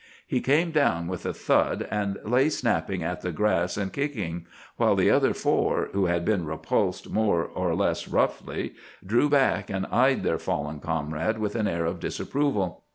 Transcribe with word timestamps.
He 0.25 0.41
came 0.41 0.71
down 0.71 1.05
with 1.07 1.27
a 1.27 1.31
thud, 1.31 1.87
and 1.91 2.17
lay 2.23 2.49
snapping 2.49 3.03
at 3.03 3.21
the 3.21 3.31
grass 3.31 3.77
and 3.77 3.93
kicking; 3.93 4.47
while 4.77 4.95
the 4.95 5.11
other 5.11 5.31
four, 5.31 5.89
who 5.93 6.05
had 6.07 6.25
been 6.25 6.43
repulsed 6.43 7.11
more 7.11 7.43
or 7.43 7.75
less 7.75 8.07
roughly, 8.07 8.73
drew 9.05 9.29
back 9.29 9.69
and 9.69 9.85
eyed 9.91 10.23
their 10.23 10.39
fallen 10.39 10.79
comrade 10.79 11.37
with 11.37 11.55
an 11.55 11.67
air 11.67 11.85
of 11.85 11.99
disapproval. 11.99 12.81